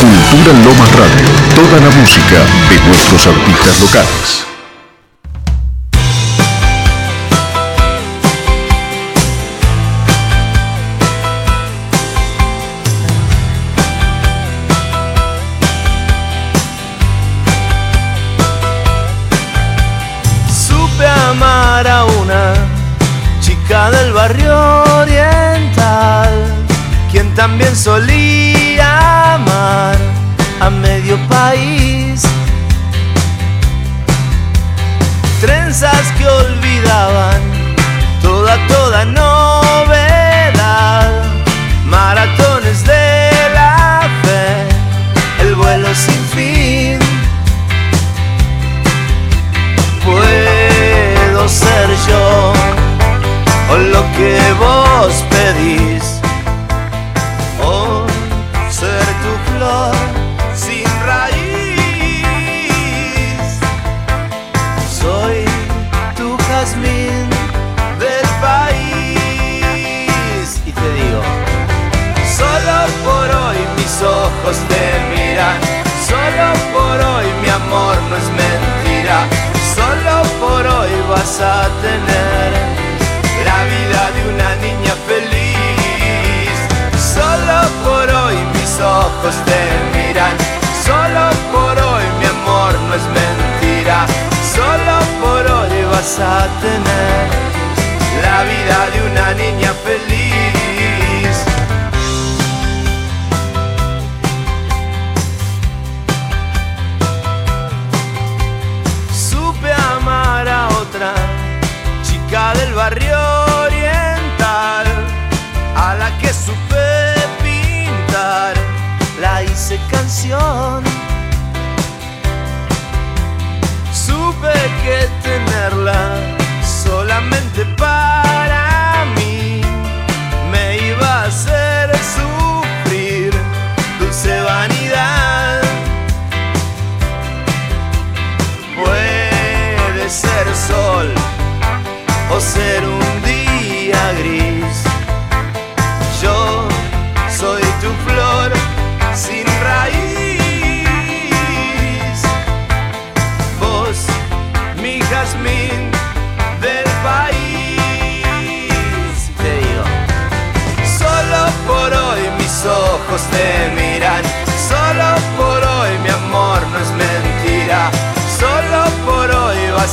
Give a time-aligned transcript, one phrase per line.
[0.00, 2.38] Cultura Lomas Radio, toda la música
[2.68, 4.44] de nuestros artistas locales.
[20.66, 22.54] Supe amar a una
[23.40, 26.32] chica del barrio oriental,
[27.12, 28.19] quien también solía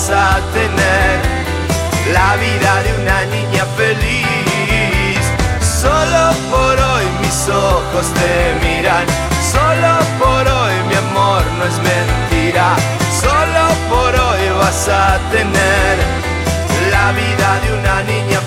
[0.09, 1.19] a tener
[2.13, 5.19] la vida de una niña feliz.
[5.59, 9.05] Solo por hoy mis ojos te miran.
[9.51, 12.75] Solo por hoy mi amor no es mentira.
[13.21, 15.97] Solo por hoy vas a tener
[16.91, 18.46] la vida de una niña feliz.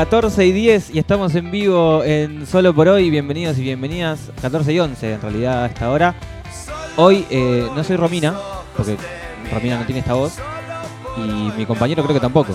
[0.00, 3.08] 14 y 10 y estamos en vivo en Solo por Hoy.
[3.08, 4.30] Bienvenidos y bienvenidas.
[4.42, 6.14] 14 y 11 en realidad a esta hora.
[6.96, 8.34] Hoy eh, no soy Romina,
[8.76, 8.94] porque
[9.50, 10.34] Romina no tiene esta voz.
[11.16, 12.52] Y mi compañero creo que tampoco.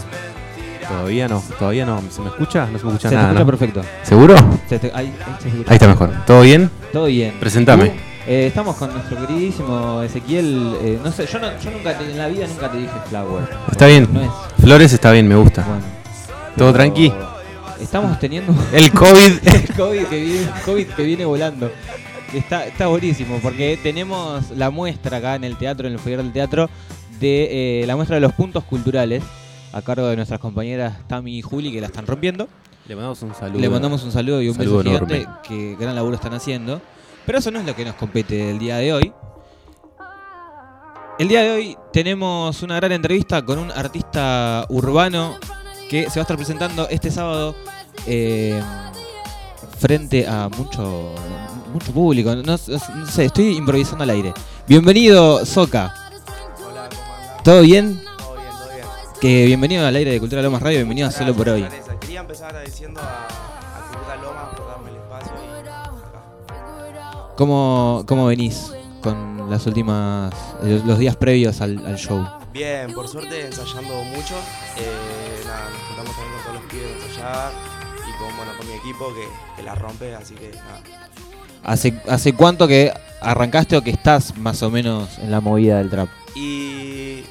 [0.88, 2.00] Todavía no, todavía no.
[2.12, 2.68] ¿Se me escucha?
[2.72, 3.28] No se me escucha Se nada.
[3.30, 3.46] escucha ¿no?
[3.48, 3.82] perfecto.
[4.04, 4.36] ¿Seguro?
[4.70, 5.72] Se te- ahí, ahí se escucha.
[5.72, 6.12] Ahí está mejor.
[6.28, 6.70] ¿Todo bien?
[6.94, 7.34] Todo bien.
[7.40, 7.90] Presentame.
[7.90, 7.96] Tú,
[8.28, 10.76] eh, estamos con nuestro queridísimo Ezequiel.
[10.84, 13.46] eh, no sé, yo, no, yo nunca te- en la vida nunca te dije Flower.
[13.72, 14.08] Está bien.
[14.14, 14.30] No es.
[14.62, 15.64] Flores está bien, me gusta.
[15.64, 15.82] Bueno.
[16.56, 17.12] ¿Todo tranqui?
[17.82, 19.40] Estamos teniendo El COVID.
[19.44, 21.72] el COVID que viene, COVID que viene volando.
[22.34, 26.32] Está, está buenísimo porque tenemos la muestra acá en el teatro, en el foyer del
[26.32, 26.70] teatro,
[27.20, 29.22] de eh, la muestra de los puntos culturales
[29.74, 32.48] a cargo de nuestras compañeras Tami y Juli que la están rompiendo.
[32.88, 33.60] Le mandamos un saludo.
[33.60, 35.40] Le mandamos un saludo y un Saludo beso gigante enorme.
[35.48, 36.82] que gran laburo están haciendo.
[37.26, 39.14] Pero eso no es lo que nos compete el día de hoy.
[41.20, 45.38] El día de hoy tenemos una gran entrevista con un artista urbano
[45.92, 47.54] que se va a estar presentando este sábado
[48.08, 48.62] eh,
[49.78, 51.14] frente a mucho,
[51.74, 52.34] mucho público.
[52.34, 54.34] No, no sé, estoy improvisando al aire.
[54.70, 55.94] Bienvenido, Soca.
[56.66, 57.44] Hola, ¿cómo andás?
[57.44, 58.02] ¿Todo bien?
[58.18, 58.86] Todo bien, todo bien.
[59.20, 61.60] Que bienvenido al aire de Cultura Lomas Radio, bienvenido a Solo por hoy.
[61.60, 62.00] Gracias, Vanessa.
[62.00, 65.92] Quería empezar agradeciendo a, a Cultura Lomas por darme el espacio y acá.
[67.36, 68.72] ¿Cómo, cómo venís
[69.02, 70.34] con las últimas,
[70.64, 72.26] los los días previos al, al show?
[72.54, 74.36] Bien, por suerte ensayando mucho.
[74.78, 77.52] Eh, nada, nos juntamos también con todos los pibes a ensayar
[78.10, 80.82] y con, bueno, con mi equipo que, que la rompe, así que nada.
[81.64, 85.90] ¿Hace, ¿Hace cuánto que arrancaste o que estás más o menos en la movida del
[85.90, 86.10] trap?
[86.36, 87.24] Y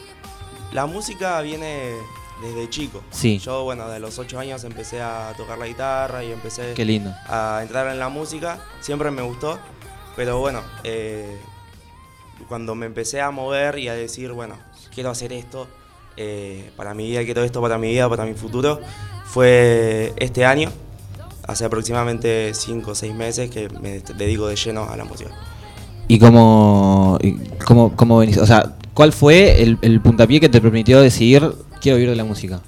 [0.72, 1.94] la música viene
[2.40, 3.02] desde chico.
[3.10, 3.38] Sí.
[3.38, 7.12] Yo, bueno, de los 8 años empecé a tocar la guitarra y empecé Qué lindo.
[7.26, 8.58] a entrar en la música.
[8.80, 9.58] Siempre me gustó,
[10.16, 11.38] pero bueno, eh,
[12.48, 14.54] cuando me empecé a mover y a decir, bueno,
[14.94, 15.66] quiero hacer esto
[16.16, 18.80] eh, para mi vida, quiero esto para mi vida, para mi futuro,
[19.24, 20.70] fue este año,
[21.46, 25.30] hace aproximadamente 5 o 6 meses que me dedico de lleno a la música.
[26.08, 27.18] ¿Y cómo,
[27.64, 28.38] cómo, cómo venís?
[28.38, 32.24] O sea, ¿cuál fue el, el puntapié que te permitió decidir quiero vivir de la
[32.24, 32.60] música?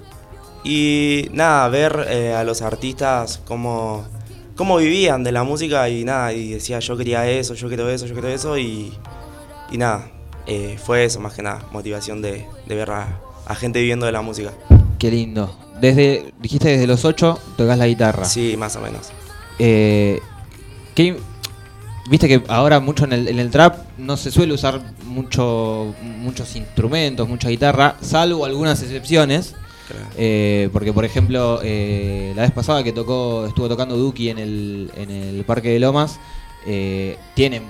[0.65, 4.05] Y nada, ver eh, a los artistas cómo,
[4.57, 8.07] cómo vivían de la música y nada, y decía yo quería eso, yo quiero eso,
[8.07, 8.93] yo quiero eso y,
[9.71, 10.09] y nada,
[10.54, 14.12] eh, fue eso más que nada, motivación de, de ver a, a gente viviendo de
[14.12, 14.52] la música.
[14.99, 15.56] Qué lindo.
[15.81, 18.25] Desde, dijiste desde los 8 tocas la guitarra.
[18.25, 19.10] Sí, más o menos.
[19.58, 20.20] Eh,
[20.94, 21.16] ¿qué-
[22.10, 26.56] Viste que ahora mucho en el, en el trap no se suele usar mucho, muchos
[26.56, 29.54] instrumentos, mucha guitarra, salvo algunas excepciones.
[29.87, 30.06] Claro.
[30.16, 34.90] Eh, porque por ejemplo, eh, la vez pasada que tocó, estuvo tocando Duki en el,
[34.96, 36.19] en el Parque de Lomas,
[36.66, 37.62] eh, tienen,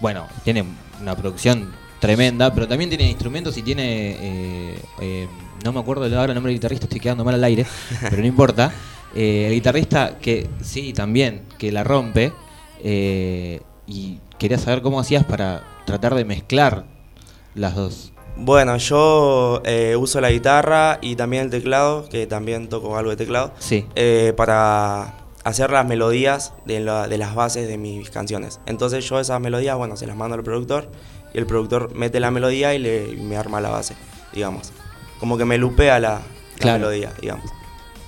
[0.00, 0.64] bueno, tiene
[1.00, 5.28] una producción tremenda, pero también tiene instrumentos y tiene, eh, eh,
[5.64, 7.66] no me acuerdo ahora el nombre del guitarrista, estoy quedando mal al aire,
[8.10, 8.72] pero no importa.
[9.14, 12.32] Eh, el guitarrista que sí, también, que la rompe,
[13.86, 16.86] y quería saber cómo hacías para tratar de mezclar
[17.54, 18.12] las dos.
[18.36, 19.60] Bueno, yo
[19.98, 23.84] uso la guitarra y también el teclado, que también toco algo de teclado, Sí,
[24.36, 25.14] para
[25.44, 28.60] hacer las melodías de, la- de las bases de mis canciones.
[28.66, 30.90] Entonces yo esas melodías, bueno, se las mando al productor
[31.34, 33.94] y el productor mete la melodía y, le, y me arma la base,
[34.32, 34.72] digamos.
[35.18, 36.22] Como que me lupea la, la
[36.58, 36.78] Claro.
[36.80, 37.50] melodía, digamos.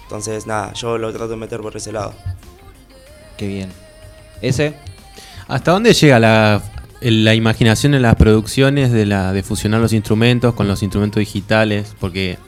[0.05, 2.15] Entonces nada, yo lo trato de meter por ese lado.
[3.37, 3.71] qué bien.
[4.41, 4.75] Ese,
[5.49, 6.63] ¿Hasta dónde llega la,
[7.01, 11.95] la imaginación en las producciones de, la, de fusionar los instrumentos con los instrumentos digitales?
[12.01, 12.39] Porque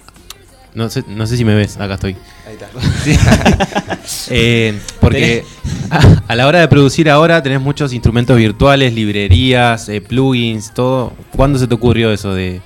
[0.74, 2.16] no sé, no sé si me ves, acá estoy.
[2.46, 2.68] Ahí está.
[4.30, 5.44] Eh, porque
[5.90, 11.12] a, a la hora de producir ahora tenés muchos instrumentos virtuales, librerías, eh, plugins, todo.
[11.34, 12.60] ¿Cuándo se te ocurrió eso de,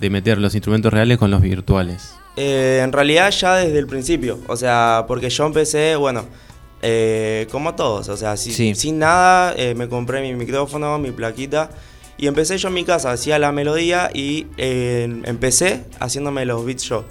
[0.00, 2.14] de meter los instrumentos reales con los virtuales?
[2.36, 6.26] Eh, en realidad ya desde el principio, o sea, porque yo empecé, bueno,
[7.50, 8.74] como todos, o sea, si- Sí.
[8.74, 11.70] sin nada, me compré mi micrófono, mi plaquita,
[12.18, 17.04] y empecé yo en mi casa, hacía la melodía y empecé haciéndome los beats yo,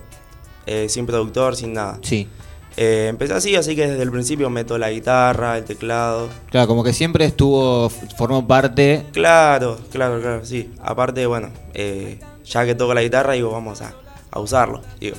[0.65, 2.00] eh, sin productor, sin nada.
[2.01, 2.27] sí.
[2.75, 6.27] Eh, empecé así, así que desde el principio meto la guitarra, el teclado.
[6.50, 7.88] Claro, como que siempre estuvo,
[8.18, 9.06] formó parte.
[9.13, 10.71] Claro, claro, claro, sí.
[10.83, 13.94] Aparte, bueno, eh, ya que toco la guitarra, digo, vamos a,
[14.31, 15.15] a usarlo, digo.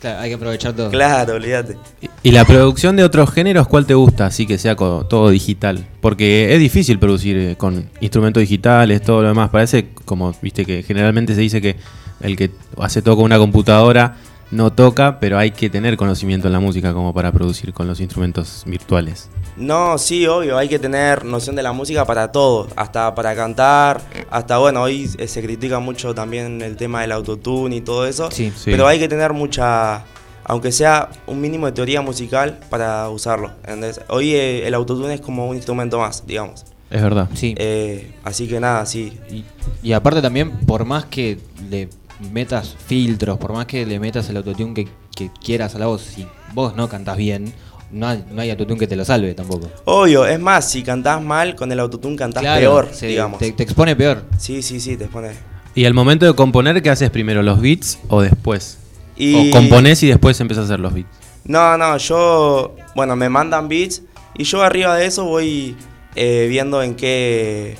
[0.00, 0.90] Claro, hay que aprovechar todo.
[0.90, 1.76] Claro, olvídate.
[2.00, 4.26] Y- ¿Y la producción de otros géneros cuál te gusta?
[4.26, 5.86] Así que sea todo digital.
[6.00, 9.50] Porque es difícil producir eh, con instrumentos digitales, todo lo demás.
[9.50, 11.76] Parece como, viste, que generalmente se dice que
[12.22, 14.16] el que hace todo con una computadora
[14.52, 17.98] no toca, pero hay que tener conocimiento en la música como para producir con los
[18.00, 19.28] instrumentos virtuales.
[19.56, 24.00] No, sí, obvio, hay que tener noción de la música para todo, hasta para cantar,
[24.30, 28.30] hasta bueno, hoy eh, se critica mucho también el tema del autotune y todo eso,
[28.30, 28.52] Sí.
[28.56, 28.70] Sí.
[28.70, 30.04] pero hay que tener mucha,
[30.44, 33.50] aunque sea un mínimo de teoría musical para usarlo.
[33.62, 34.00] ¿entendés?
[34.08, 36.64] Hoy eh, el autotune es como un instrumento más, digamos.
[36.90, 37.28] Es verdad.
[37.32, 37.54] Sí.
[37.56, 39.18] Eh, así que nada, sí.
[39.30, 39.44] Y,
[39.82, 41.38] y aparte también, por más que
[41.70, 41.88] le
[42.30, 46.02] metas filtros, por más que le metas el autotune que, que quieras a la voz,
[46.02, 47.52] si vos no cantás bien,
[47.90, 49.68] no hay, no hay autotune que te lo salve tampoco.
[49.84, 53.38] Obvio, es más, si cantás mal, con el autotune cantás Claro, peor, se- digamos.
[53.38, 54.24] Te, te expone peor.
[54.38, 55.30] Sí, sí, sí, te pone.
[55.74, 57.42] ¿Y al momento de componer, qué haces primero?
[57.42, 58.78] ¿Los beats o después?
[59.16, 61.08] Y- ¿O componés y después empezás a hacer los beats?
[61.44, 64.02] No, no, yo, bueno, me mandan beats
[64.38, 65.76] y yo arriba de eso voy
[66.14, 67.76] eh, viendo en qué,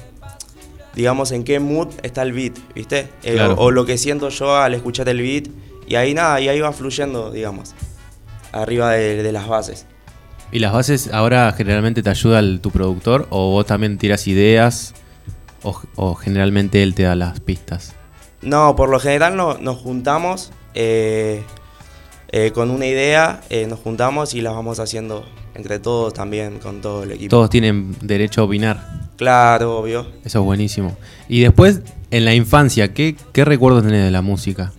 [0.95, 3.09] digamos, en qué mood está el beat, ¿viste?
[3.23, 3.55] Eh, Claro.
[3.55, 5.49] o, o lo que siento yo al escuchar el beat
[5.87, 7.75] y ahí nada, y ahí va fluyendo, digamos,
[8.53, 9.87] arriba de, de las bases.
[10.51, 14.95] ¿Y las bases ahora generalmente te ayuda el- tu productor o vos también tiras ideas
[15.63, 17.95] o, o generalmente él te da las pistas?
[18.43, 21.43] No, por lo general no- nos juntamos eh,
[22.33, 27.03] eh, con una idea, nos juntamos y las vamos haciendo entre todos también, con todo
[27.05, 27.31] el equipo.
[27.31, 29.02] Todos tienen derecho a opinar.
[29.23, 30.07] Claro, obvio.
[30.25, 30.97] Eso es buenísimo.
[31.29, 34.73] Y después, en la infancia, ¿qué, qué recuerdos tenés de la música?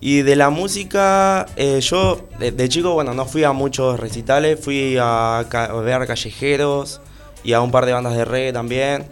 [0.00, 4.60] Y de la música, eh, yo de, de chico, bueno, no fui a muchos recitales,
[4.60, 7.00] fui a, ca- ver callejeros
[7.42, 9.06] y a un par de bandas de reggae también.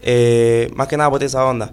[0.00, 1.72] Eh, más que nada por esa onda.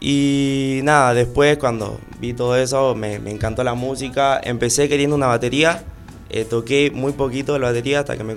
[0.00, 4.40] Y nada, después cuando vi todo eso, me, me encantó la música.
[4.42, 5.84] Empecé queriendo una batería,
[6.28, 8.34] eh, toqué muy poquito la batería hasta que me,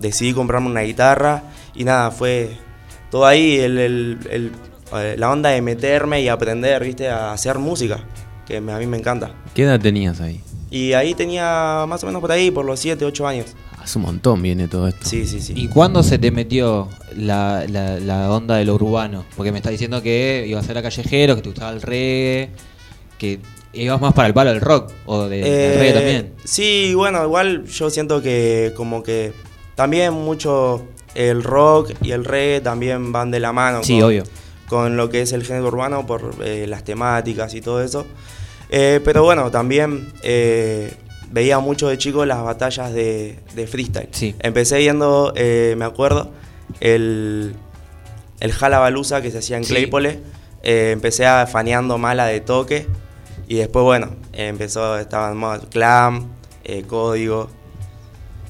[0.00, 1.42] decidí comprarme una guitarra.
[1.74, 2.50] Y nada, fue
[3.10, 3.56] todo ahí.
[3.58, 4.52] El, el- el-
[4.96, 7.08] eh, la onda de meterme y aprender, ¿viste?
[7.08, 7.98] A hacer música,
[8.46, 9.32] que a mí me encanta.
[9.54, 10.40] ¿Qué edad tenías ahí?
[10.70, 13.46] Y ahí tenía más o menos por ahí, por los 7, 8 años.
[13.82, 15.08] Hace un montón viene todo esto.
[15.08, 15.52] Sí, sí, sí.
[15.56, 19.24] ¿Y cuándo se te metió la, la- la onda de lo urbano?
[19.36, 22.50] Porque me estás diciendo que ibas a ser a callejero, que te gustaba el reggae,
[23.18, 23.40] que
[23.72, 26.32] ibas más para el palo del rock o de, del Eh, reggae también.
[26.44, 29.32] Sí, bueno, igual yo siento que como que
[29.76, 33.84] también mucho el rock y el reggae también van de la mano.
[33.84, 34.24] Sí, con, obvio.
[34.68, 38.04] Con lo que es el género urbano por eh, las temáticas y todo eso.
[38.70, 40.92] Eh, pero bueno, también eh,
[41.30, 44.08] veía mucho de chico las batallas de, de freestyle.
[44.10, 44.34] Sí.
[44.40, 46.32] Empecé viendo, me acuerdo,
[46.80, 47.54] el,
[48.40, 49.72] el Jalabaluza que se hacía en Sí.
[49.72, 50.20] Claypole.
[50.62, 52.86] Empecé a faneando mala de toque.
[53.46, 56.26] Y después, bueno, empezó, estaban más Clam,
[56.88, 57.48] Código.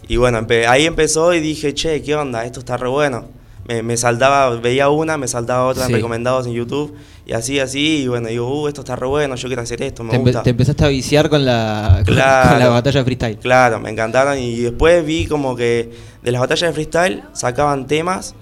[0.08, 2.44] Y bueno, empe- ahí empezó y dije, che, ¿qué onda?
[2.44, 3.26] Esto está re bueno.
[3.68, 6.94] Me, me saltaba, veía una, me saltaba otra en recomendados en YouTube.
[7.26, 8.02] Y así, así.
[8.04, 10.42] Y bueno, digo, uh, esto está re bueno, yo quiero hacer esto, me Te, gusta.
[10.44, 12.50] te empezaste a viciar con la, con- Claro.
[12.50, 13.38] con la batalla de freestyle.
[13.38, 15.90] Claro, me encantaron y después vi como que
[16.22, 18.36] de las batallas de freestyle sacaban temas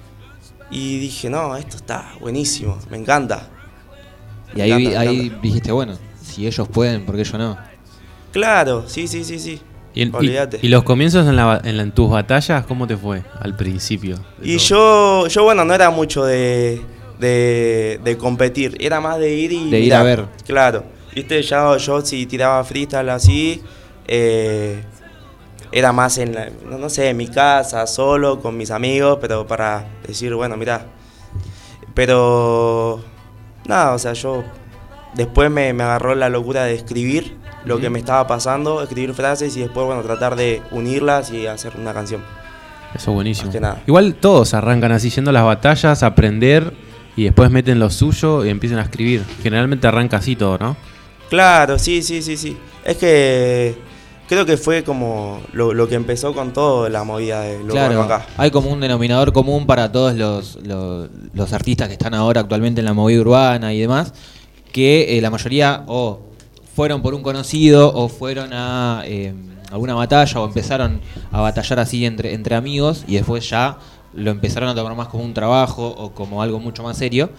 [0.71, 3.49] y dije, no, esto está buenísimo, me encanta.
[4.55, 5.41] Y ahí, encanta, ahí encanta.
[5.43, 7.57] dijiste, bueno, si ellos pueden, ¿por qué yo no?
[8.33, 9.61] Claro, sí, sí, sí, sí.
[9.95, 10.59] ¿Y, en- y- Olvídate.
[10.61, 14.19] y los comienzos en, la en la- en tus batallas, cómo te fue al principio?
[14.43, 14.67] Y todo?
[14.67, 16.81] yo, yo, bueno, no era mucho de,
[17.19, 19.71] de, de competir, era más de ir y...
[19.71, 20.27] De ir a ver.
[20.47, 20.85] Claro,
[21.15, 23.63] viste, ya yo si tiraba freestyle así,
[24.09, 24.83] eh,
[25.73, 29.47] era más en, la- no, no sé, en mi casa, solo, con mis amigos, pero
[29.47, 30.87] para decir, bueno, mirá.
[31.95, 33.03] Pero,
[33.67, 34.43] nada, o sea, yo
[35.15, 39.57] después me, me agarró la locura de escribir lo que me estaba pasando, escribir frases
[39.57, 42.23] y después, bueno, tratar de unirlas y hacer una canción.
[42.95, 43.47] Eso es buenísimo.
[43.47, 43.83] Más que nada.
[43.87, 46.73] Igual todos arrancan así yendo a las batallas, a aprender
[47.17, 49.25] y después meten lo suyo y empiezan a escribir.
[49.43, 50.77] Generalmente arranca así todo, ¿no?
[51.29, 52.57] Claro, sí, sí, sí, sí.
[52.85, 53.77] Es que
[54.29, 58.03] creo que fue como lo, lo que empezó con todo la movida de lo claro,
[58.03, 58.27] acá.
[58.37, 62.81] hay como un denominador común para todos los, los, los artistas que están ahora actualmente
[62.81, 64.13] en la movida urbana y demás,
[64.73, 66.34] que eh, la mayoría o
[66.75, 69.33] fueron por un conocido o fueron a eh,
[69.71, 71.01] alguna batalla o empezaron
[71.31, 73.79] a batallar así entre, entre amigos y después ya
[74.13, 77.31] lo empezaron a tomar más como un trabajo o como algo mucho más serio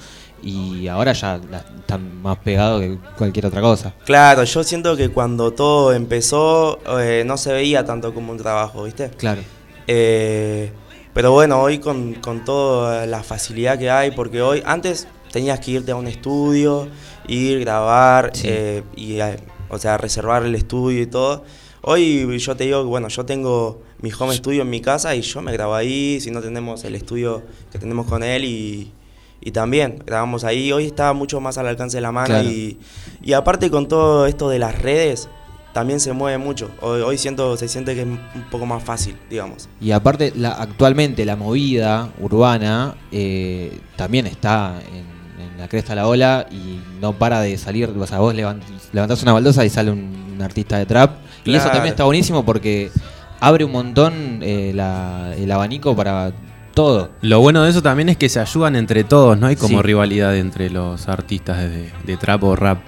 [0.43, 1.39] y ahora ya
[1.79, 3.93] están más pegados que cualquier otra cosa.
[4.05, 8.83] Claro, yo siento que cuando todo empezó eh, no se veía tanto como un trabajo,
[8.83, 9.09] ¿viste?
[9.09, 9.41] Claro.
[9.87, 10.71] Eh,
[11.13, 15.71] pero bueno, hoy con, con toda la facilidad que hay, porque hoy antes tenías que
[15.71, 16.87] irte a un estudio,
[17.27, 18.47] ir, grabar, Sí.
[18.49, 19.37] eh, y, eh,
[19.69, 21.43] o sea, reservar el estudio y todo.
[21.81, 25.21] Hoy yo te digo que bueno, yo tengo mi home studio en mi casa y
[25.21, 28.91] yo me grabo ahí, si no tenemos el estudio que tenemos con él y,
[29.41, 30.71] y también grabamos ahí.
[30.71, 32.49] Hoy está mucho más al alcance de la mano Claro.
[32.49, 32.79] y,
[33.21, 35.29] y aparte con todo esto de las redes,
[35.73, 36.69] también se mueve mucho.
[36.81, 39.67] Hoy, hoy siento, se siente que es un poco más fácil, digamos.
[39.81, 45.05] Y aparte, la, actualmente la movida urbana eh, también está en,
[45.55, 47.89] en la cresta de la ola y no para de salir.
[47.97, 51.11] O sea, vos levant- levantás una baldosa y sale un, un artista de trap.
[51.45, 52.91] Y eso también está buenísimo porque
[53.39, 56.31] abre un montón eh, la- el abanico para
[56.73, 57.11] todo.
[57.21, 59.83] Lo bueno de eso también es que se ayudan entre todos, no hay como Sí.
[59.83, 62.79] rivalidad entre los artistas de, de trap o rap.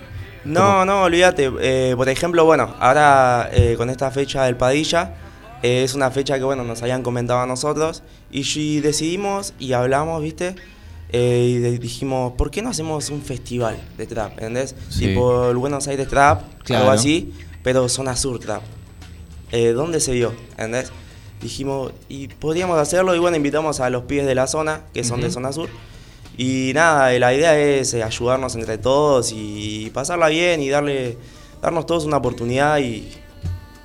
[0.43, 1.51] No, no, olvídate.
[1.61, 5.13] Eh, por ejemplo, bueno, ahora eh, con esta fecha del Padilla,
[5.63, 9.73] eh, es una fecha que, bueno, nos habían comentado a nosotros y, y decidimos y
[9.73, 10.55] hablamos, ¿viste?
[11.11, 14.33] Eh, y de- dijimos, ¿por qué no hacemos un festival de trap?
[14.33, 14.75] ¿Entendés?
[14.89, 15.07] Sí.
[15.07, 16.83] Tipo el Buenos Aires Trap, Claro.
[16.83, 17.33] algo así,
[17.63, 18.61] pero zona sur trap.
[19.51, 20.33] Eh, ¿Dónde se dio?
[20.51, 20.91] ¿Entendés?
[21.41, 25.21] Dijimos, y podríamos hacerlo, y bueno, invitamos a los pibes de la zona, que son
[25.21, 25.35] de Ujú.
[25.35, 25.69] zona sur.
[26.37, 31.17] Y nada, eh, la idea es eh, ayudarnos entre todos y pasarla bien y darle,
[31.61, 33.07] darnos todos una oportunidad y,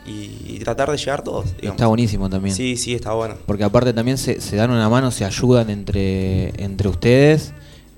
[0.07, 1.47] y- tratar de llegar todos.
[1.57, 1.75] digamos.
[1.77, 2.55] Está buenísimo también.
[2.55, 3.35] Sí, sí, está bueno.
[3.47, 7.53] Porque aparte también se, se dan una mano, se ayudan entre, entre ustedes.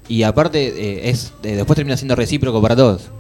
[0.09, 3.11] Y aparte, eh, es eh, después termina siendo recíproco para todos.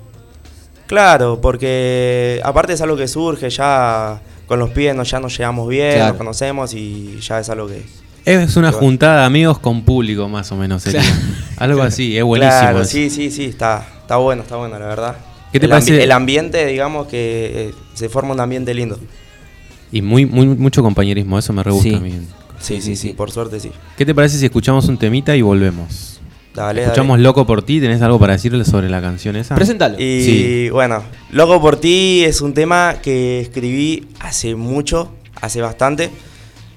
[0.87, 5.69] Claro, porque aparte es algo que surge, ya con los pibes nos, ya nos llevamos
[5.69, 6.09] bien, Claro.
[6.09, 7.83] nos conocemos y ya es algo que...
[8.27, 8.79] Es una Qué bueno.
[8.89, 10.83] juntada de amigos con público, más o menos.
[10.83, 11.01] sería.
[11.03, 11.17] Claro.
[11.59, 12.59] Algo así, es buenísimo.
[12.59, 15.17] Claro, sí, sí, sí, está, está bueno, está bueno, la verdad.
[15.53, 16.03] ¿Qué te el, parece?
[16.03, 18.99] el ambiente, digamos que eh, se forma un ambiente lindo.
[19.93, 21.95] Y muy, muy, mucho compañerismo, eso me re gusta Sí.
[21.95, 22.13] a mí.
[22.61, 23.71] Sí, sí, sí, por suerte sí.
[23.97, 26.21] ¿Qué te parece si escuchamos un temita y volvemos?
[26.55, 29.55] Dale, Escuchamos Loco por ti, ¿tenés algo para decirle sobre la canción esa?
[29.57, 29.99] Preséntalo.
[30.01, 30.71] Y Sí.
[30.71, 36.11] bueno, Loco por ti es un tema que escribí hace mucho, hace bastante.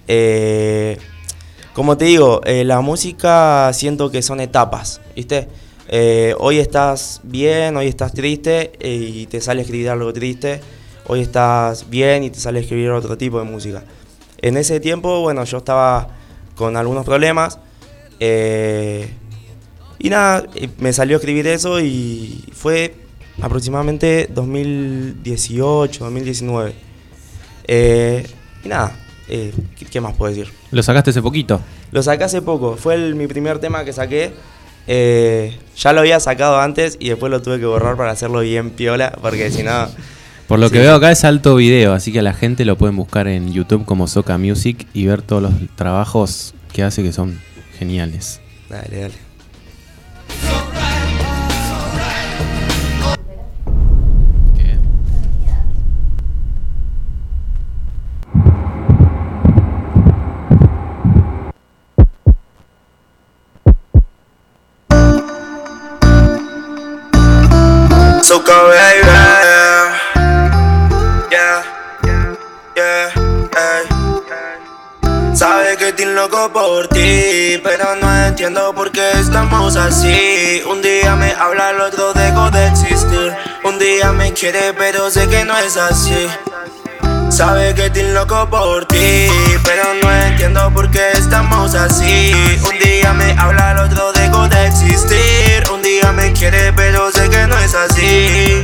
[0.07, 0.97] Eh,
[1.73, 5.47] como te digo, eh, la música siento que son etapas, ¿viste?
[5.89, 10.59] Eh, hoy estás bien, hoy estás triste eh, y te sale a escribir algo triste.
[11.09, 13.83] Hoy estás bien y te sale a escribir otro tipo de música.
[14.41, 16.09] En ese tiempo, bueno, yo estaba
[16.55, 17.59] con algunos problemas.
[18.19, 19.09] eh,
[19.99, 20.45] y nada,
[20.79, 22.93] me salió a escribir eso y fue
[23.41, 26.73] aproximadamente 2018, 2019.
[27.67, 28.27] Eh,
[28.63, 28.95] y nada,
[29.27, 29.53] eh,
[29.89, 30.51] ¿qué, más puedo decir?
[30.71, 31.59] Lo sacaste hace poquito.
[31.91, 34.33] Lo saqué hace poco, fue el- mi primer tema que saqué.
[34.87, 39.17] Ya lo había sacado antes y después lo tuve que borrar para hacerlo bien piola,
[39.21, 39.87] porque si no...
[40.47, 42.95] Por lo que veo acá es alto video, así que a la gente lo pueden
[42.95, 47.37] buscar en YouTube como Soca Music y ver todos los trabajos que hace que son
[47.77, 48.39] geniales.
[48.69, 49.13] Dale, dale.
[54.55, 54.77] ¿Qué?
[68.23, 69.06] Soca baby
[76.17, 81.81] loco por ti Pero no entiendo por qué estamos así Un día me habla, el
[81.81, 86.27] otro dejo de existir Un día me quiere pero sé que no es así
[87.29, 89.27] Sabe que estoy loco por ti,
[89.63, 92.31] pero no entiendo por qué estamos así.
[92.63, 95.63] Un día me habla, el otro dejo de existir.
[95.71, 98.63] Un día me quiere, pero sé que no es así.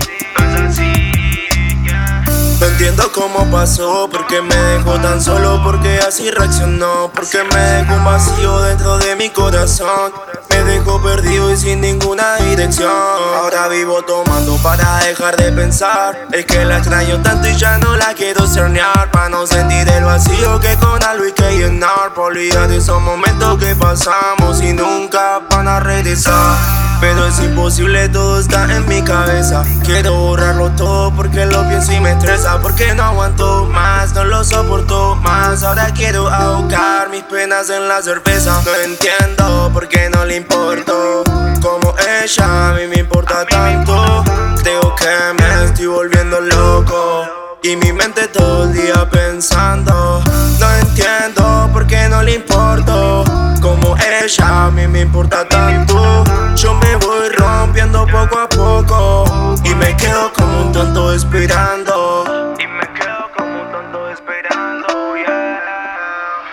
[2.63, 7.96] No entiendo cómo pasó, porque me dejó tan solo, porque así reaccionó, porque me dejó
[7.96, 10.13] un vacío dentro de mi corazón.
[10.50, 12.89] Me dejó perdido y sin ninguna dirección.
[12.89, 16.29] Ahora vivo tomando para dejar de pensar.
[16.32, 19.12] Es que la extraño tanto y ya no la quiero cernear.
[19.12, 22.13] Para no sentir el vacío que con algo hay que llenar.
[22.15, 26.82] Por olvidar esos momentos que pasamos y nunca van a regresar.
[27.03, 29.62] Pero es imposible, todo está en mi cabeza.
[29.83, 32.62] Quiero borrarlo todo porque lo pienso y me estresa.
[32.62, 35.63] Porque no aguanto más, no lo soporto más.
[35.63, 38.61] Ahora quiero ahogar mis penas en la cerveza.
[38.63, 41.25] No entiendo por qué no le importo.
[41.61, 44.24] Como ella, a mí me importa tanto.
[44.63, 47.43] Creo que me estoy volviendo loco.
[47.65, 50.21] Y mi mente todo el día pensando.
[50.59, 53.23] No entiendo por qué no le importo.
[53.61, 56.25] Como ella, a mí me importa tanto.
[56.57, 59.55] Yo me voy rompiendo poco a poco.
[59.63, 62.53] Y me quedo como un tonto esperando.
[62.59, 65.61] Y me quedo como un tonto esperando, yeah.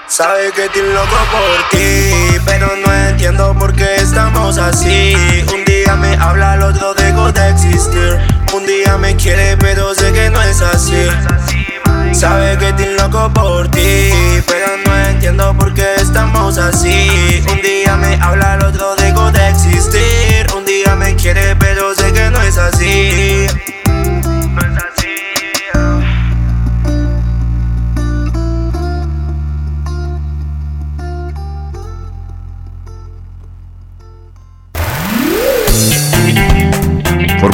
[0.06, 5.44] Sabe que estoy loco por ti, pero no entiendo por qué estamos así.
[5.52, 8.39] Un día me habla, el otro dejo de existir.
[8.60, 11.08] Un día me quiere, pero sé que no es así.
[12.12, 14.10] Sabe que estoy loco por ti,
[14.46, 17.42] pero no entiendo por qué estamos así.
[17.50, 20.46] Un día me habla, el otro dejo de existir.
[20.54, 23.29] Un día me quiere, pero sé que no es así.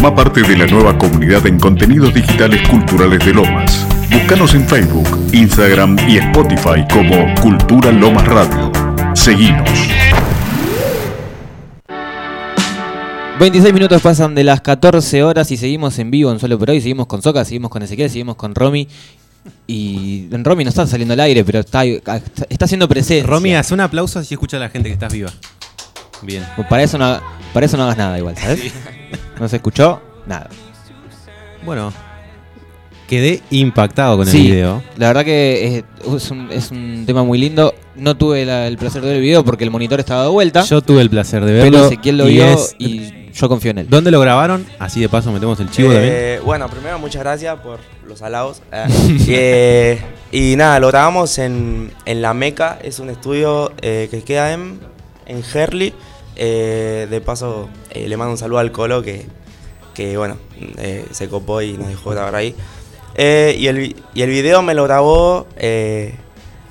[0.06, 3.84] Forma parte de la nueva comunidad en contenidos digitales culturales de Lomas.
[4.08, 8.70] Búscanos en Facebook, Instagram y Spotify como Cultura Lomas Radio.
[9.16, 9.68] Seguinos.
[13.40, 16.80] 26 minutos pasan de las 14 horas y seguimos en vivo en Solo por Hoy.
[16.80, 18.86] Seguimos con Soca, seguimos con Ezequiel, seguimos con Romy.
[19.66, 23.26] Y en Romy no está saliendo al aire, pero está, está haciendo presencia.
[23.26, 25.32] Romy, haz un aplauso si escucha a la gente que estás viva.
[26.22, 26.44] Bien.
[26.70, 27.20] Para eso, no,
[27.52, 28.72] para eso no hagas nada igual, ¿sabes?
[29.38, 30.48] No se escuchó nada.
[31.64, 31.92] Bueno,
[33.08, 34.82] quedé impactado con el Sí, video.
[34.96, 37.74] La verdad que es, es un, es un tema muy lindo.
[37.96, 40.62] No tuve la- el placer de ver el video porque el monitor estaba de vuelta.
[40.62, 41.70] Yo tuve el placer de verlo.
[41.70, 43.86] pero Ezequiel lo y vio es- y yo confío en él.
[43.90, 44.66] ¿Dónde lo grabaron?
[44.78, 46.12] Así de paso metemos el chivo también.
[46.14, 48.62] Eh, bueno, primero muchas gracias por los halagos.
[48.72, 48.86] Eh,
[49.28, 50.00] eh,
[50.32, 54.78] y nada, lo grabamos en, en La Meca, es un estudio eh, que queda en,
[55.26, 55.94] en Herley.
[56.36, 59.24] Eh, de paso, eh, le mando un saludo al Colo que,
[59.94, 60.36] que bueno,
[60.76, 62.54] eh, se copó y nos dejó grabar ahí.
[63.18, 65.46] Y, el, y el video me lo grabó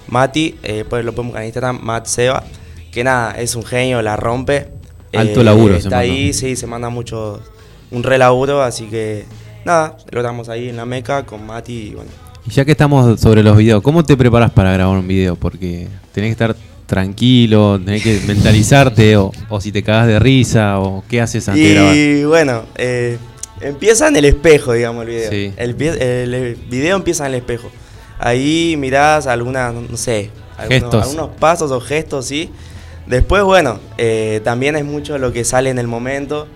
[0.07, 2.43] Mati, pues lo podemos en Instagram, Matt Seba,
[2.91, 4.67] que nada, es un genio, la rompe.
[5.11, 7.41] Alto laburo Está ahí, sí, se manda mucho,
[7.89, 9.25] un re laburo, así que
[9.63, 12.11] nada, lo grabamos ahí en la meca con Mati y bueno.
[12.45, 15.35] Y ya que estamos sobre los videos, ¿cómo te preparas para grabar un video?
[15.35, 20.79] Porque tenés que estar tranquilo, tenés que mentalizarte, o, o si te cagas de risa,
[20.79, 21.95] o qué haces antes de grabar.
[21.95, 23.17] Y bueno, eh,
[23.61, 25.31] empieza en el espejo, digamos, el video.
[25.31, 25.53] Sí.
[25.57, 27.69] El, video empieza en el espejo.
[28.19, 31.03] Ahí mirás algunas, no sé, algunos, Gestos.
[31.03, 32.49] algunos pasos o gestos, sí,
[33.05, 36.47] Después, bueno, eh, también es mucho lo que sale en el momento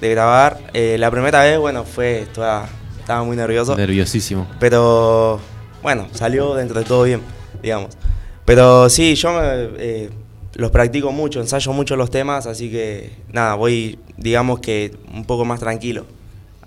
[0.00, 0.58] de grabar.
[0.72, 2.68] Eh, la primera vez, bueno, fue, estaba,
[2.98, 3.76] estaba muy nervioso.
[3.76, 4.48] Nerviosísimo.
[4.58, 5.40] Pero
[5.80, 7.20] bueno, salió dentro de todo bien,
[7.62, 7.96] digamos.
[8.44, 9.40] Pero sí, yo me,
[9.78, 10.10] eh,
[10.54, 15.44] los practico mucho, ensayo mucho los temas, así que nada, voy, digamos que un poco
[15.44, 16.04] más tranquilo.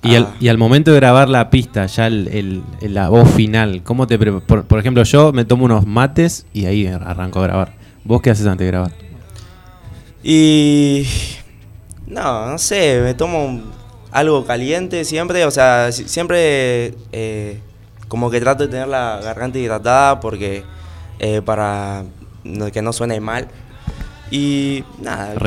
[0.04, 3.30] Y, al, Ah, y al momento de grabar la pista, ya el, el- la voz
[3.32, 7.44] final, ¿cómo te por, por ejemplo, yo me tomo unos mates y ahí arranco a
[7.44, 7.74] grabar.
[8.04, 8.92] ¿Vos qué haces antes de grabar?
[10.24, 11.06] Y
[12.08, 13.62] no, no sé, me tomo
[14.12, 17.60] algo caliente siempre, o sea, si- siempre eh,
[18.08, 20.64] como que trato de tener la garganta hidratada porque
[21.19, 22.04] eh, para
[22.73, 23.47] que no suene mal.
[24.32, 25.38] Y nada, que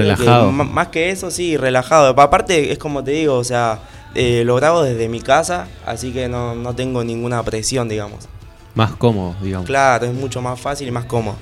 [0.52, 2.14] más que eso, sí, relajado.
[2.14, 3.81] Pa- Aparte, es como te digo, o sea,
[4.14, 8.28] eh, lo grabo desde mi casa, así que no, no tengo ninguna presión, digamos.
[8.74, 9.66] Más cómodo, digamos.
[9.66, 11.37] Claro, es mucho más fácil y más cómodo.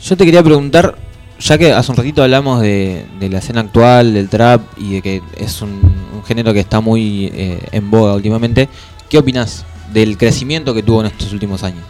[0.00, 0.94] Yo te quería preguntar,
[1.40, 5.02] ya que hace un ratito hablamos de, de la escena actual, del trap y de
[5.02, 5.70] que es un,
[6.14, 8.68] un género que está muy eh, en boga últimamente,
[9.08, 11.82] ¿qué opinas del crecimiento que tuvo en estos últimos años?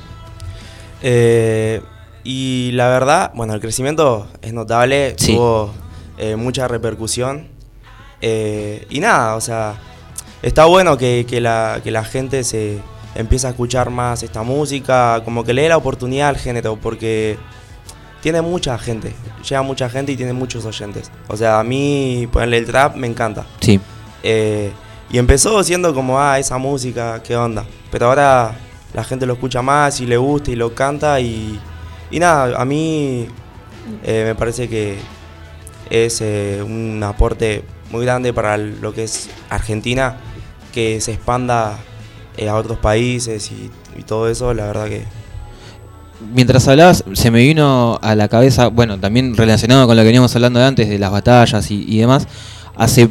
[1.02, 1.80] Eh,
[2.24, 5.34] y la verdad, bueno, el crecimiento es notable, Sí.
[5.34, 5.72] tuvo
[6.18, 7.48] eh, mucha repercusión.
[8.20, 9.74] Eh, y nada, o sea,
[10.42, 12.80] está bueno que, que la, que la gente se
[13.14, 17.38] empiece a escuchar más esta música, como que le dé la oportunidad al género, porque
[18.20, 19.12] tiene mucha gente,
[19.48, 21.10] llega mucha gente y tiene muchos oyentes.
[21.28, 23.46] O sea, a mí ponerle el trap me encanta.
[23.60, 23.80] Sí,
[24.24, 24.72] Eh,
[25.10, 27.64] y empezó siendo como, ah, esa música, qué onda.
[27.90, 28.52] Pero ahora
[28.94, 31.58] la gente lo escucha más y le gusta y lo canta y,
[32.10, 33.28] y nada, a mí
[34.04, 34.96] eh, me parece que
[35.90, 40.16] es eh, un aporte muy grande para lo que es Argentina,
[40.72, 41.78] que se expanda
[42.36, 43.70] eh, a otros países y,
[44.06, 45.02] todo eso, la verdad que...
[46.32, 50.36] Mientras hablabas, se me vino a la cabeza, bueno, también relacionado con lo que veníamos
[50.36, 52.28] hablando de antes, de las batallas y, demás.
[52.76, 53.08] Hace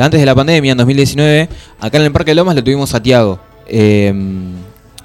[0.00, 1.48] antes de la pandemia, en 2019,
[1.80, 3.40] acá en el Parque de Lomas lo tuvimos a Tiago,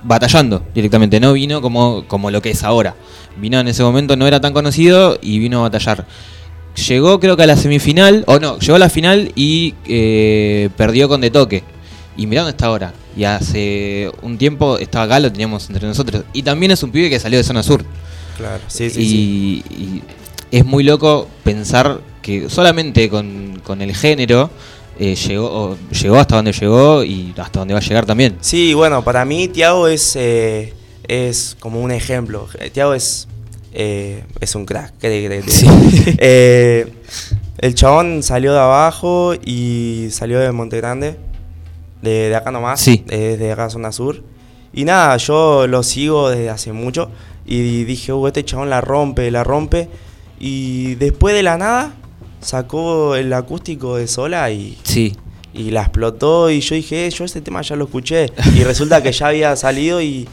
[0.04, 1.20] batallando directamente.
[1.20, 2.96] No vino como, como lo que es ahora.
[3.38, 6.06] Vino en ese momento, no era tan conocido y vino a batallar.
[6.88, 11.08] Llegó creo que a la semifinal, o no, llegó a la final y eh, perdió
[11.08, 11.64] con De Toque.
[12.16, 12.94] Y mirá dónde está ahora.
[13.16, 16.24] Y hace un tiempo estaba acá, lo teníamos entre nosotros.
[16.34, 17.84] Y también es un pibe que salió de zona sur.
[18.38, 19.64] Claro, sí, sí, y, sí.
[20.50, 24.50] y es muy loco pensar que solamente con, con el género
[25.00, 28.38] eh, llegó, llegó hasta donde llegó y hasta donde va a llegar también.
[28.42, 30.74] Sí, bueno, para mí Tiago es, eh,
[31.08, 32.48] es como un ejemplo.
[32.72, 33.28] Tiago es,
[33.74, 34.94] eh, es un crack.
[35.00, 35.68] ¿qué te- qué te- Sí.
[36.20, 36.94] Eh,
[37.60, 41.18] el chabón salió de abajo y salió de Monte Grande,
[42.02, 43.04] de, de acá nomás, Sí.
[43.10, 44.22] eh, desde acá zona sur.
[44.74, 47.10] Y nada, yo lo sigo desde hace mucho
[47.46, 49.88] y dije, uh, este chabón la rompe, la rompe.
[50.40, 51.94] Y después de la nada
[52.44, 55.16] sacó el acústico de sola y, Sí.
[55.54, 58.32] y la explotó y yo dije, eh, yo este tema ya lo escuché.
[58.56, 60.28] Y resulta que ya había salido y,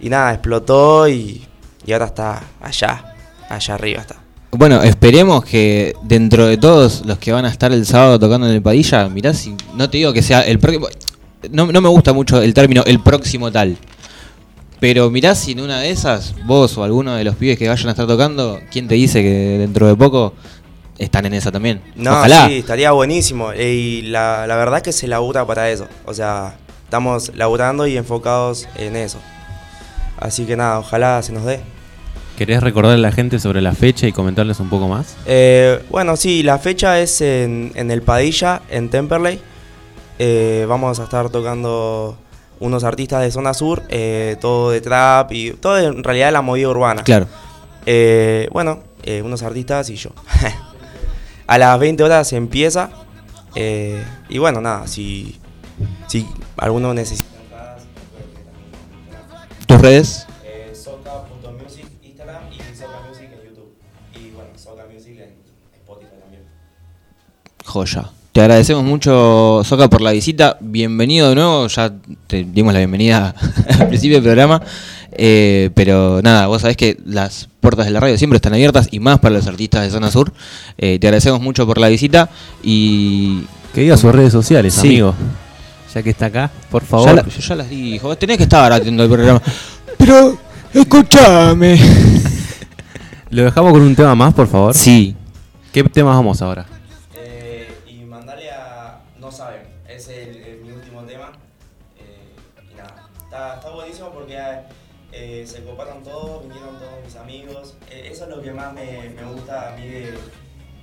[0.00, 1.42] y nada, explotó y,
[1.86, 3.14] y ahora está allá,
[3.48, 4.16] allá arriba está.
[4.52, 8.54] Bueno, esperemos que dentro de todos los que van a estar el sábado tocando en
[8.54, 10.86] el Padilla, mirá si no te digo que sea el próximo.
[11.50, 13.76] No, no me gusta mucho el término el próximo tal.
[14.80, 17.88] Pero mirá si en una de esas, vos o alguno de los pibes que vayan
[17.88, 20.34] a estar tocando, ¿quién te dice que dentro de poco
[20.98, 21.80] están en esa también?
[21.94, 22.46] No, Ojalá.
[22.48, 23.52] sí, estaría buenísimo.
[23.52, 25.86] Y la, la verdad que se labura para eso.
[26.04, 29.18] O sea, estamos laburando y enfocados en eso.
[30.18, 31.60] Así que nada, ojalá se nos dé.
[32.38, 35.16] ¿Querés recordarle a la gente sobre la fecha y comentarles un poco más?
[35.26, 39.40] Eh, bueno, sí, la fecha es en, en el Padilla, en Temperley.
[40.18, 42.16] Eh, vamos a estar tocando
[42.60, 46.68] unos artistas de zona sur, eh, todo de trap y todo en realidad la movida
[46.68, 47.02] urbana.
[47.04, 47.26] Claro.
[47.86, 50.10] Eh, bueno, eh, unos artistas y yo.
[51.46, 52.90] a las 20 horas empieza.
[53.54, 55.38] eh, y bueno, nada, si,
[56.08, 56.26] si
[56.56, 57.82] alguno necesita entradas,
[59.66, 60.26] ¿Tus redes?
[60.44, 63.72] eh, soca.music Instagram y Soca Music en YouTube.
[64.14, 65.34] Y bueno, Soca Music en
[65.80, 66.42] Spotify también.
[67.64, 68.10] Joya.
[68.32, 70.56] Te agradecemos mucho, Soca, por la visita.
[70.60, 71.68] Bienvenido de nuevo.
[71.68, 71.92] Ya
[72.26, 73.32] te dimos la bienvenida
[73.78, 74.60] al principio del programa.
[75.16, 78.98] Eh, pero nada, vos sabés que las puertas de la radio siempre están abiertas y
[79.00, 80.32] más para los artistas de Zona Sur.
[80.78, 82.28] Eh, te agradecemos mucho por la visita
[82.62, 83.42] y.
[83.74, 84.88] Que diga sus redes sociales, Sí.
[84.88, 85.14] amigo.
[85.94, 87.06] Ya que está acá, por favor.
[87.06, 88.08] Ya la- yo ya las dijo.
[88.08, 89.42] Vos tenés que estar atendiendo el programa.
[89.98, 90.36] Pero,
[90.72, 91.78] escúchame.
[93.30, 94.74] Lo dejamos con un tema más, por favor.
[94.74, 95.14] Sí.
[95.72, 96.66] ¿Qué temas vamos ahora?
[108.54, 110.14] Más me, me gusta a mí de,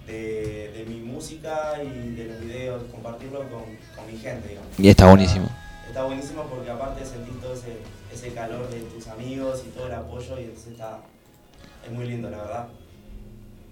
[0.08, 3.64] de, de mi música y de los videos, compartirlo con,
[3.96, 4.70] con mi gente, digamos.
[4.78, 5.50] Y está buenísimo.
[5.88, 7.78] Está buenísimo porque aparte sentís todo ese,
[8.14, 11.00] ese calor de tus amigos y todo el apoyo y entonces está,
[11.86, 12.68] es muy lindo, la verdad.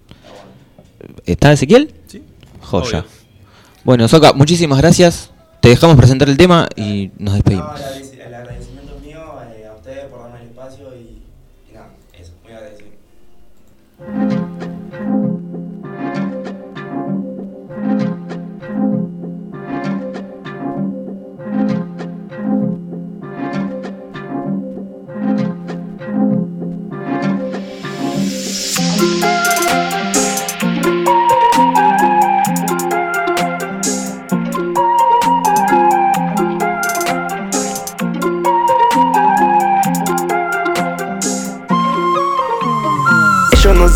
[0.08, 1.20] Está bueno.
[1.24, 1.94] ¿Está Ezequiel?
[2.06, 2.22] Sí.
[2.60, 3.00] Joya.
[3.00, 3.10] Obvio.
[3.84, 5.30] Bueno, Soca, muchísimas gracias.
[5.60, 7.80] Te dejamos presentar el tema y nos No, despedimos.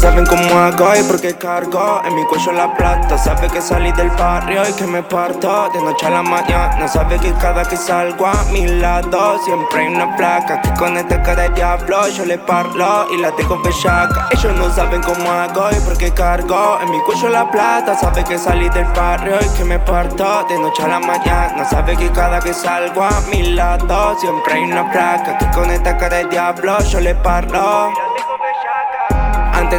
[0.04, 3.16] Saben cómo hago y por qué cargo en mi cuello la plata.
[3.16, 6.86] Sabe que salí del barrio y que me parto de noche a la mañana.
[6.86, 11.22] Sabe que cada que salgo a mi lado siempre hay una placa que con esta
[11.22, 14.28] cara de diablo yo le parlo y la dejo bellaca.
[14.32, 17.94] Ellos no saben cómo hago y por qué cargo en mi cuello la plata.
[17.94, 21.64] Sabe que salí del barrio y que me parto de noche a la mañana.
[21.64, 25.96] Sabe que cada que salgo a mi lado siempre hay una placa que con esta
[25.96, 27.90] cara de diablo yo le parlo.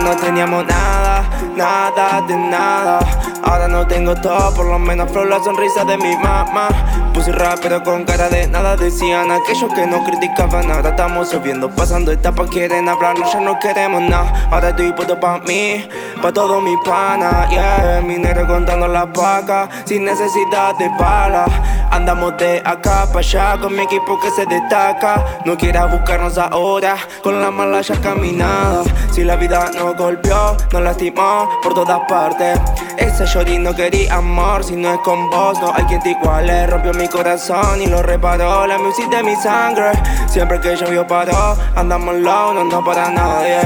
[0.01, 1.23] No teníamos nada,
[1.55, 2.99] nada de nada.
[3.43, 6.67] Ahora no tengo todo, por lo menos flow la sonrisa de mi mamá.
[7.13, 10.69] Puse rap pero con cara de nada decían aquellos que no criticaban.
[10.69, 14.47] Ahora estamos subiendo, pasando etapas, quieren hablarnos, ya no queremos nada.
[14.51, 15.87] Ahora estoy puesto pa' mí,
[16.21, 17.47] pa' todo mi pana.
[17.49, 21.45] Yeah, minero contando las vacas, sin necesidad de bala.
[21.91, 25.23] Andamos de acá pa' allá con mi equipo que se destaca.
[25.45, 28.83] No quieras buscarnos ahora, con la mala ya caminada.
[29.11, 32.59] Si la vida nos golpeó, nos lastimó por todas partes.
[32.97, 36.67] Ese shorty no quería amor, si no es con vos, no hay quien te iguale.
[36.67, 38.67] Rompió mi corazón y lo reparó.
[38.67, 39.91] La music de mi sangre,
[40.27, 41.57] siempre que llovió paró.
[41.75, 43.59] Andamos low, no, no para nadie.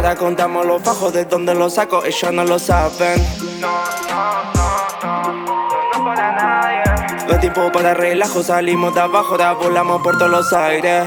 [0.00, 3.22] Ahora contamos los bajos de donde los saco, ellos no lo saben.
[3.60, 3.68] No,
[4.08, 7.28] no, no, no, no, no para nadie.
[7.28, 11.06] Los tiempos para relajo, salimos de abajo, ahora volamos por todos los aires.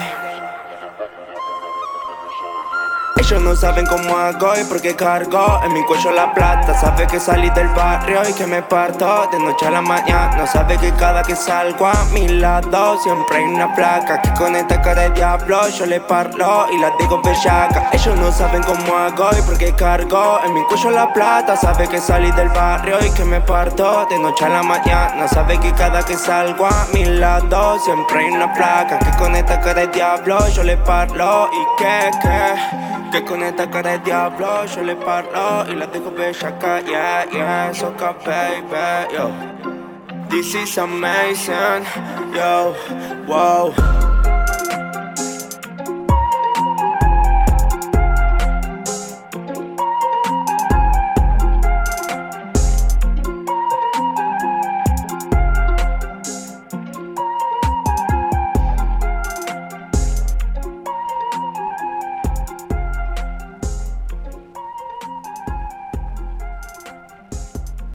[3.26, 6.78] Ellos no saben cómo hago y por qué cargo en mi cuello la plata.
[6.78, 10.46] Sabe que salí del barrio y que me parto de noche a la mañana.
[10.46, 14.82] Sabe que cada que salgo a mi lado siempre hay una placa que con esta
[14.82, 17.92] cara de diablo yo le parlo y la digo bellaca.
[17.94, 21.56] Ellos no saben cómo hago y por qué cargo en mi cuello la plata.
[21.56, 25.30] Sabe que salí del barrio y que me parto de noche a la mañana.
[25.30, 29.62] Sabe que cada que salgo a mi lado siempre hay una placa que con esta
[29.62, 32.12] cara de diablo yo le parlo y que
[33.13, 37.24] que que con esta cara de diablo yo le parlo y la dejo bellaca, yeah,
[37.32, 39.30] yeah, soca baby, yo.
[40.30, 41.86] This is amazing,
[42.34, 42.74] yo,
[43.28, 44.13] wow.